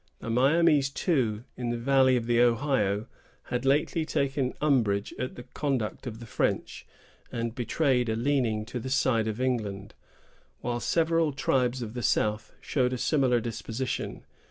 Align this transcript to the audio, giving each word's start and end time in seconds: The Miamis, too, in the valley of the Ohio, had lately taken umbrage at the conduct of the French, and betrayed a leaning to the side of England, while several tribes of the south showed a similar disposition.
The 0.17 0.31
Miamis, 0.31 0.89
too, 0.89 1.43
in 1.55 1.69
the 1.69 1.77
valley 1.77 2.15
of 2.17 2.25
the 2.25 2.41
Ohio, 2.41 3.05
had 3.49 3.65
lately 3.65 4.03
taken 4.03 4.55
umbrage 4.59 5.13
at 5.19 5.35
the 5.35 5.43
conduct 5.43 6.07
of 6.07 6.19
the 6.19 6.25
French, 6.25 6.87
and 7.31 7.53
betrayed 7.53 8.09
a 8.09 8.15
leaning 8.15 8.65
to 8.65 8.79
the 8.79 8.89
side 8.89 9.27
of 9.27 9.39
England, 9.39 9.93
while 10.61 10.79
several 10.79 11.31
tribes 11.33 11.83
of 11.83 11.93
the 11.93 12.01
south 12.01 12.51
showed 12.61 12.93
a 12.93 12.97
similar 12.97 13.39
disposition. 13.39 14.25